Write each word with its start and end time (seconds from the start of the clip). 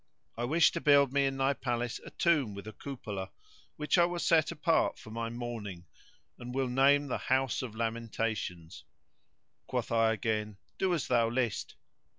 —I 0.35 0.45
wish 0.45 0.71
to 0.71 0.81
build 0.81 1.13
me 1.13 1.27
in 1.27 1.37
thy 1.37 1.53
palace 1.53 2.01
a 2.03 2.09
tomb 2.09 2.55
with 2.55 2.65
a 2.65 2.73
cupola, 2.73 3.29
which 3.75 3.99
I 3.99 4.05
will 4.05 4.17
set 4.17 4.49
apart 4.51 4.97
for 4.97 5.11
my 5.11 5.29
mourning 5.29 5.85
and 6.39 6.55
will 6.55 6.67
name 6.69 7.05
the 7.05 7.19
House 7.29 7.61
of 7.61 7.75
Lamentations.[FN#125] 7.75 9.67
Quoth 9.67 9.91
I 9.91 10.11
again:—Do 10.13 10.95
as 10.95 11.07
thou 11.07 11.29
list! 11.29 11.75